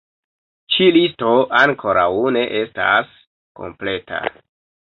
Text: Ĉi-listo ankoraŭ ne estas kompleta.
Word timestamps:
Ĉi-listo 0.75 1.33
ankoraŭ 1.59 2.07
ne 2.39 2.43
estas 2.63 3.15
kompleta. 3.61 4.27